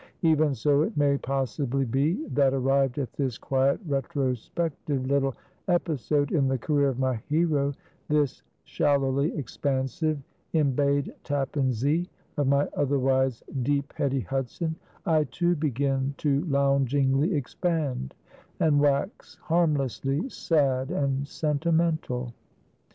Even 0.23 0.55
so, 0.55 0.81
it 0.81 0.97
may 0.97 1.15
possibly 1.15 1.85
be, 1.85 2.25
that 2.33 2.55
arrived 2.55 2.97
at 2.97 3.13
this 3.13 3.37
quiet 3.37 3.79
retrospective 3.85 5.05
little 5.05 5.35
episode 5.67 6.31
in 6.31 6.47
the 6.47 6.57
career 6.57 6.89
of 6.89 6.97
my 6.97 7.17
hero 7.29 7.71
this 8.09 8.41
shallowly 8.63 9.31
expansive 9.37 10.17
embayed 10.55 11.13
Tappan 11.23 11.71
Zee 11.71 12.09
of 12.35 12.47
my 12.47 12.67
otherwise 12.75 13.43
deep 13.61 13.93
heady 13.95 14.21
Hudson 14.21 14.75
I 15.05 15.25
too 15.25 15.55
begin 15.55 16.15
to 16.17 16.45
loungingly 16.45 17.35
expand, 17.35 18.15
and 18.59 18.79
wax 18.79 19.35
harmlessly 19.35 20.27
sad 20.29 20.89
and 20.89 21.27
sentimental. 21.27 22.33